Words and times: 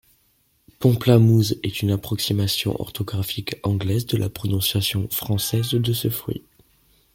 Pomplamoose 0.79 1.57
est 1.61 1.83
une 1.83 1.91
approximation 1.91 2.75
orthographique 2.81 3.57
anglaise 3.61 4.07
de 4.07 4.17
la 4.17 4.31
prononciation 4.31 5.07
française 5.09 5.75
de 5.75 5.93
ce 5.93 6.09
fruit. 6.09 6.41